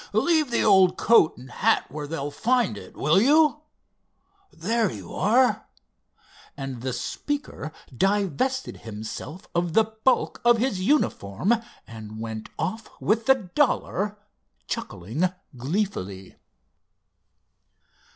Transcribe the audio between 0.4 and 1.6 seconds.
the old coat and